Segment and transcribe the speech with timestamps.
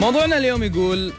[0.00, 1.12] موضوعنا اليوم يقول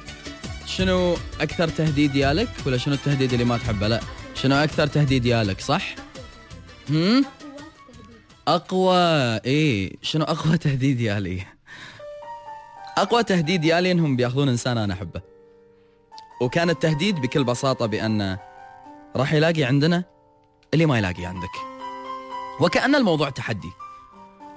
[0.66, 4.00] شنو أكثر تهديد يالك ولا شنو التهديد اللي ما تحبه؟ لا
[4.36, 5.96] شنو أكثر تهديد يالك صح؟
[6.90, 7.26] هم؟
[8.48, 8.98] أقوى
[9.46, 11.44] إيه شنو أقوى تهديد يالي؟
[12.98, 15.22] أقوى تهديد يالي إنهم بيأخذون إنسان أنا أحبه.
[16.42, 18.38] وكان التهديد بكل بساطة بأن
[19.16, 20.04] راح يلاقي عندنا
[20.74, 21.56] اللي ما يلاقي عندك.
[22.60, 23.72] وكأن الموضوع تحدي.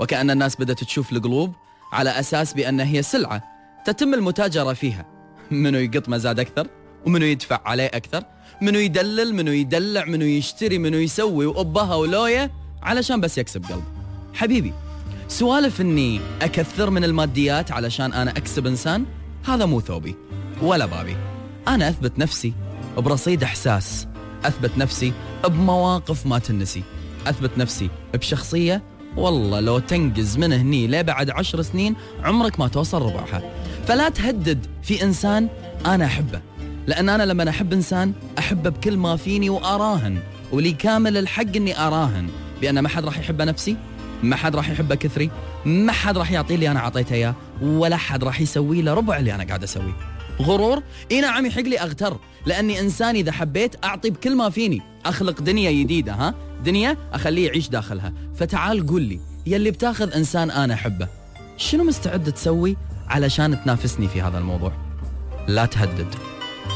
[0.01, 1.53] وكأن الناس بدأت تشوف القلوب
[1.93, 3.58] على أساس بأن هي سلعة.
[3.89, 5.07] تتم المتاجرة فيها.
[5.51, 6.67] منو يقط مزاد أكثر؟
[7.07, 8.23] ومنو يدفع عليه أكثر؟
[8.63, 13.85] منو يدلل؟ منو يدلع؟ منو يشتري؟ منو يسوي؟ وأبها ولوية علشان بس يكسب قلب.
[14.35, 14.73] حبيبي
[15.29, 19.05] سوالف إني أكثر من الماديات علشان أنا أكسب إنسان؟
[19.45, 20.15] هذا مو ثوبي
[20.63, 21.17] ولا بابي.
[21.69, 22.53] أنا أثبت نفسي
[22.97, 24.07] برصيد إحساس.
[24.45, 25.13] أثبت نفسي
[25.45, 26.83] بمواقف ما تنسي.
[27.27, 28.83] أثبت نفسي بشخصية
[29.17, 31.95] والله لو تنقز من هني لبعد عشر سنين
[32.25, 33.43] عمرك ما توصل ربعها.
[33.87, 35.49] فلا تهدد في إنسان
[35.87, 36.41] أنا أحبه
[36.87, 40.19] لأن أنا لما أحب إنسان أحبه بكل ما فيني وأراهن
[40.53, 42.29] ولي كامل الحق إني أراهن
[42.61, 43.77] بأن ما حد راح يحبه نفسي
[44.23, 45.31] ما حد راح يحبه كثري
[45.65, 49.35] ما حد راح يعطيه اللي أنا أعطيته إياه ولا حد راح يسوي له ربع اللي
[49.35, 50.18] أنا قاعد أسويه.
[50.43, 54.83] غرور؟ إي نعم يحق لي أغتر لأني إنسان إذا حبيت أعطي بكل ما فيني.
[55.07, 58.13] أخلق دنيا جديدة ها؟ دنيا أخليه يعيش داخلها.
[58.37, 61.09] فتعال قول لي يلي بتاخذ إنسان أنا أحبه
[61.57, 62.77] شنو مستعد تسوي
[63.09, 64.73] علشان تنافسني في هذا الموضوع؟
[65.49, 66.15] لا تهدد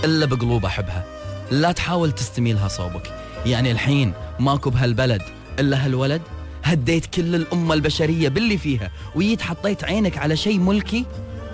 [0.04, 1.04] إلا بقلوب أحبها.
[1.50, 3.14] لا تحاول تستميلها صوبك.
[3.47, 5.22] يعني الحين ماكو بهالبلد
[5.58, 6.22] إلا هالولد؟
[6.64, 11.04] هديت كل الأمة البشرية باللي فيها وجيت حطيت عينك على شيء ملكي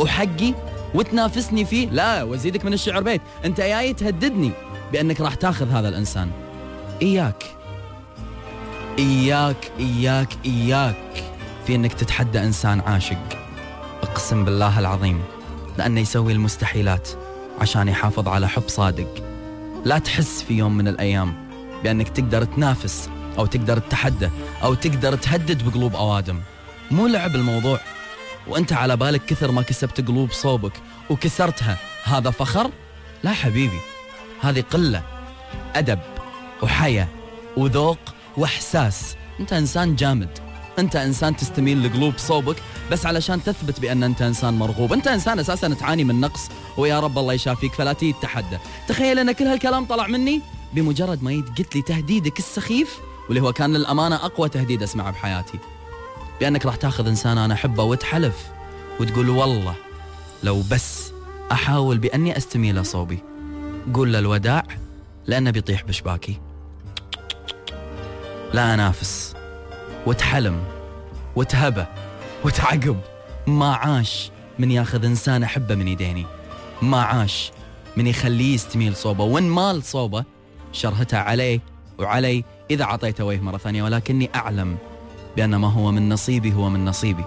[0.00, 0.54] وحقي
[0.94, 1.88] وتنافسني فيه.
[1.90, 3.20] لا وأزيدك من الشعر بيت.
[3.44, 4.50] أنت جاي تهددني
[4.92, 6.30] بأنك راح تاخذ هذا الإنسان.
[7.02, 7.44] إياك.
[8.98, 11.24] إياك إياك إياك
[11.66, 13.38] في أنك تتحدى إنسان عاشق.
[14.02, 15.22] أقسم بالله العظيم
[15.78, 17.08] لأنه يسوي المستحيلات
[17.60, 19.14] عشان يحافظ على حب صادق.
[19.84, 21.34] لا تحس في يوم من الأيام
[21.84, 24.28] بأنك تقدر تنافس أو تقدر تتحدى
[24.62, 26.40] أو تقدر تهدد بقلوب أوادم.
[26.90, 27.80] مو لعب الموضوع.
[28.48, 30.72] وانت على بالك كثر ما كسبت قلوب صوبك
[31.10, 31.78] وكسرتها.
[32.04, 32.70] هذا فخر؟
[33.24, 33.80] لا حبيبي
[34.40, 35.02] هذه قلة
[35.76, 35.98] أدب
[36.62, 37.08] وحياة
[37.56, 37.98] وذوق
[38.36, 39.16] وإحساس.
[39.40, 40.38] أنت إنسان جامد
[40.78, 42.56] أنت إنسان تستميل لقلوب صوبك
[42.90, 44.92] بس علشان تثبت بأن أنت إنسان مرغوب.
[44.92, 48.58] أنت إنسان أساسا تعاني من نقص ويا رب الله يشافيك فلا تيجي تتحدى.
[48.88, 50.40] تخيل أن كل هالكلام طلع مني
[50.72, 52.98] بمجرد ما قلت لي تهديدك السخيف
[53.28, 55.58] واللي هو كان للأمانة أقوى تهديد أسمعه بحياتي.
[56.40, 58.48] بأنك راح تاخذ إنسان أنا أحبه وتحلف
[59.00, 59.74] وتقول والله
[60.42, 61.12] لو بس
[61.52, 63.18] أحاول بأني استميل صوبي.
[63.94, 64.64] قول له الوداع
[65.26, 66.40] لأنه بيطيح بشباكي.
[68.52, 69.34] لا أنافس
[70.06, 70.64] وتحلم
[71.36, 71.86] وتهبة
[72.44, 73.00] وتعقب.
[73.46, 76.26] ما عاش من ياخذ إنسان أحبه من يديني.
[76.82, 77.52] ما عاش
[77.96, 80.24] من يخليه يستميل صوبه وإن مال صوبه
[80.72, 81.60] شرهته عليه
[81.98, 83.82] وعلي إذا اعطيته وجه مرة ثانية.
[83.82, 84.76] ولكني أعلم
[85.36, 87.24] بأن ما هو من نصيبي هو من نصيبي.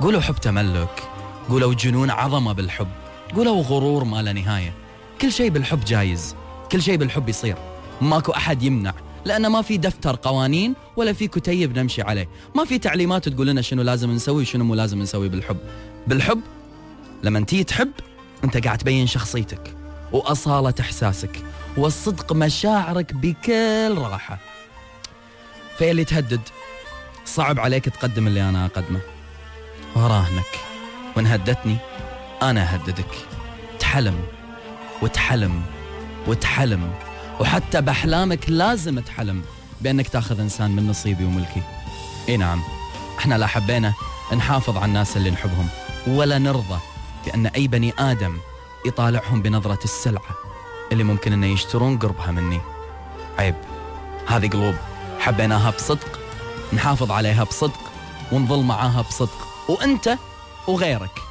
[0.00, 1.08] قولوا حب تملك
[1.48, 2.88] قولوا جنون عظمة بالحب
[3.34, 4.72] قولوا غرور ما لا نهاية.
[5.20, 6.36] كل شيء بالحب جايز
[6.72, 7.56] كل شيء بالحب يصير.
[8.00, 8.94] ماكو أحد يمنع
[9.24, 12.28] لأن ما في دفتر قوانين ولا في كتيب نمشي عليه.
[12.54, 15.56] ما في تعليمات تقول لنا شنو لازم نسوي وشنو مو لازم نسوي بالحب.
[16.06, 16.40] بالحب
[17.22, 17.90] لما تيجي تحب
[18.44, 19.76] أنت قاعد تبين شخصيتك
[20.12, 21.44] وأصالة إحساسك
[21.76, 24.38] والصدق مشاعرك بكل راحة.
[25.78, 26.40] فيلي تهدد
[27.24, 29.00] صعب عليك تقدم اللي أنا أقدمه.
[29.96, 30.60] وراهنك.
[31.16, 31.76] وإن هدتني
[32.42, 33.14] أنا أهددك.
[33.78, 34.24] تحلم
[35.02, 35.62] وتحلم
[36.26, 36.92] وتحلم.
[37.40, 39.42] وحتى بأحلامك لازم تحلم
[39.80, 41.62] بأنك تأخذ إنسان من نصيبي وملكي.
[42.28, 42.62] إي نعم
[43.18, 43.94] إحنا لا حبينا
[44.36, 45.68] نحافظ على الناس اللي نحبهم
[46.06, 46.78] ولا نرضى
[47.26, 48.38] بأن أي بني آدم
[48.86, 50.34] يطالعهم بنظرة السلعة
[50.92, 52.60] اللي ممكن أنه يشترون قربها مني.
[53.38, 53.54] عيب
[54.26, 54.74] هذه قلوب
[55.20, 56.21] حبيناها بصدق.
[56.72, 57.80] نحافظ عليها بصدق
[58.32, 59.48] ونظل معاها بصدق.
[59.68, 60.18] وأنت
[60.68, 61.22] وغيرك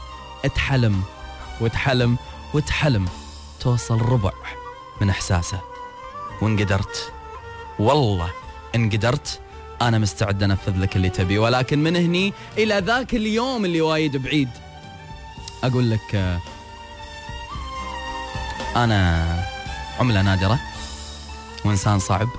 [0.46, 1.04] اتحلم
[1.62, 2.18] وتحلم
[2.54, 3.06] وتحلم
[3.60, 4.32] توصل ربع
[5.02, 5.62] من إحساسه.
[6.42, 7.14] وإن قدرت
[7.80, 8.32] والله
[8.76, 9.40] إن قدرت
[9.82, 11.38] أنا مستعد أنفذ لك اللي تبي.
[11.38, 14.50] ولكن من هني إلى ذاك اليوم اللي وايد بعيد.
[15.64, 16.40] أقول لك
[18.76, 19.26] أنا
[20.00, 20.60] عملة نادرة
[21.66, 22.30] وإنسان صعب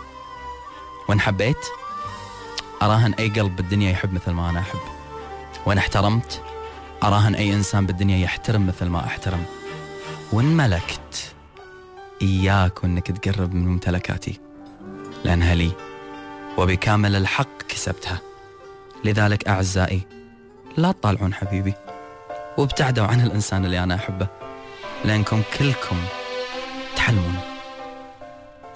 [1.09, 1.67] وإن حبيت
[2.83, 4.79] أراهن أي قلب بالدنيا يحب مثل ما أنا أحب.
[5.67, 6.43] وإن احترمت
[7.03, 9.45] أراهن أي إنسان بالدنيا يحترم مثل ما أحترم.
[10.33, 11.35] وإن ملكت
[12.23, 14.41] إياك وانك تقرب من ممتلكاتي.
[15.25, 15.73] لأنها لي
[16.59, 18.21] وبكامل الحق كسبتها.
[19.05, 20.03] لذلك أعزائي
[20.77, 21.75] لا تطالعون حبيبي
[22.59, 24.27] وابتعدوا عن الإنسان اللي أنا أحبه
[25.05, 25.97] لأنكم كلكم
[26.97, 27.37] تحلمون.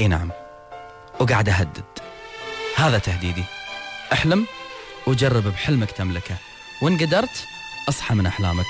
[0.00, 0.30] إي نعم
[1.20, 1.84] وقاعد أهدد.
[2.76, 3.44] هذا تهديدي.
[4.12, 4.46] أحلم
[5.06, 6.36] وجرب بحلمك تملكه.
[6.82, 7.46] وإن قدرت
[7.88, 8.66] أصحى من أحلامك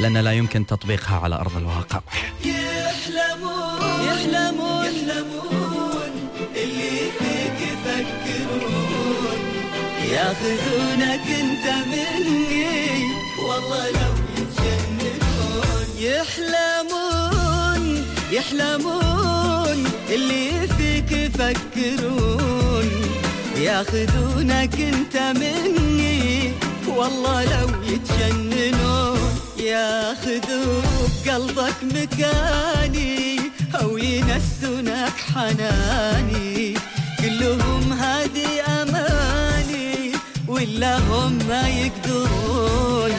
[0.00, 2.00] لأن لا يمكن تطبيقها على أرض الواقع.
[2.44, 6.12] يحلمون يحلمون يحلمون
[6.56, 9.40] اللي فيك يفكرون.
[10.12, 13.02] ياخذونك أنت مني
[13.48, 17.82] والله لو يتجننون يحلمون
[18.32, 19.78] يحلمون
[20.10, 22.88] اللي فيك يفكرون.
[23.60, 26.52] ياخذونك انت مني.
[26.86, 29.18] والله لو يتجننون
[29.58, 30.82] ياخذوا
[31.26, 33.40] بقلبك مكاني
[33.80, 36.74] أو ينسونك حناني.
[37.18, 38.50] كلهم هذه
[38.82, 40.12] أماني
[40.48, 43.14] ولا هم ما يقدرون.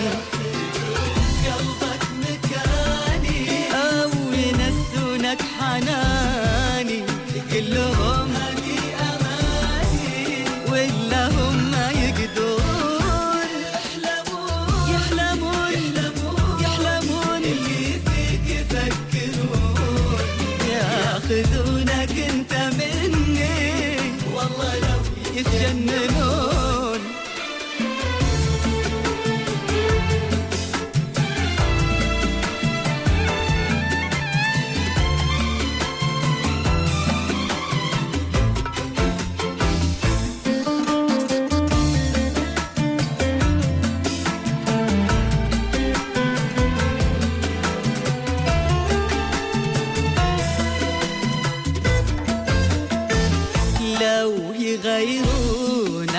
[1.46, 7.04] قلبك مكاني أو ينسونك حناني.
[7.52, 8.11] كلهم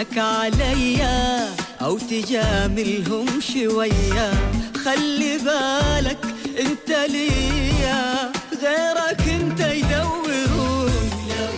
[0.03, 1.49] يغيرونك عليا
[1.81, 4.33] أو تجاملهم شوية.
[4.85, 6.19] خلي بالك
[6.61, 8.33] أنت ليا
[8.63, 10.93] غيرك أنت يدورون.
[11.31, 11.53] لو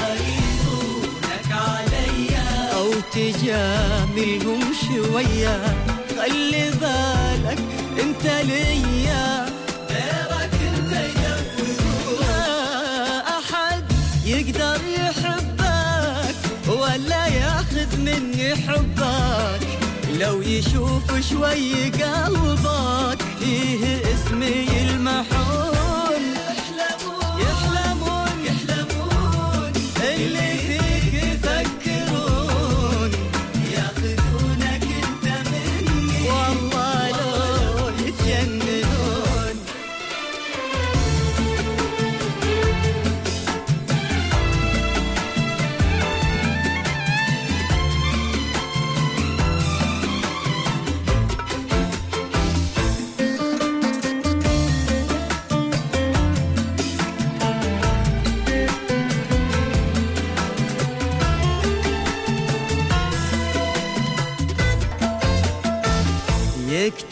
[0.00, 5.56] يغيرونك عليا أو تجاملهم شوية.
[6.18, 7.58] خلي بالك
[8.02, 9.33] أنت ليا.
[18.54, 19.66] مني حبك
[20.20, 25.93] لو يشوف شوي قلبك فيه اسمي المحون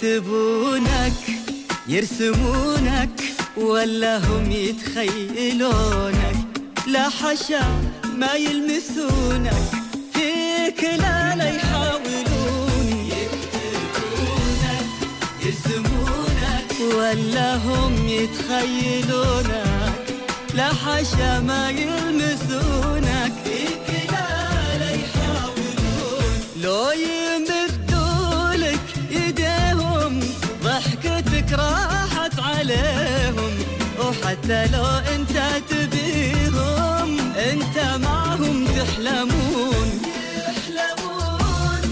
[0.03, 1.13] يكتبونك
[1.89, 3.23] يرسمونك
[3.57, 6.37] ولا هم يتخيلونك.
[6.87, 7.65] لا حشا
[8.15, 9.71] ما يلمسونك
[10.15, 13.11] فيك لا لا يحاولون.
[13.15, 14.87] يكتبونك
[15.45, 19.99] يرسمونك ولا هم يتخيلونك.
[20.55, 23.12] لا حشا ما يلمسونك.
[34.43, 40.03] وحتى لو انت تبيهم انت معهم تحلمون.
[40.37, 41.83] يحلمون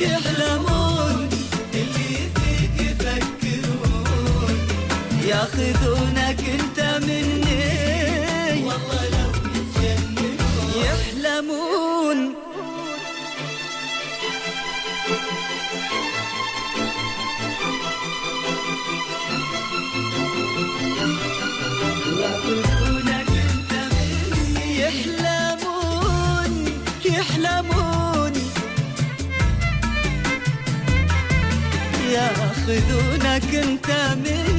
[0.00, 1.28] يحلمون
[1.74, 4.58] اللي فيك يفكرون.
[5.26, 6.89] ياخذونك انت
[32.70, 34.49] ياخذونك انت مني